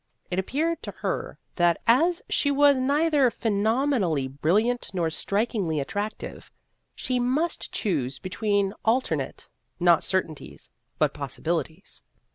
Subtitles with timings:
[0.31, 6.49] It appeared to her that, as she was neither phenomenally brilliant nor strik ingly attractive,
[6.95, 9.47] she must choose between alternate
[9.79, 12.01] not certainties, but possibilities.